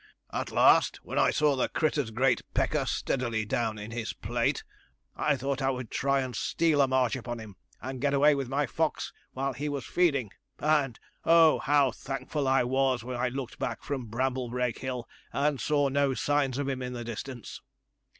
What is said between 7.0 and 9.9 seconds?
upon him, and get away with my fox while he was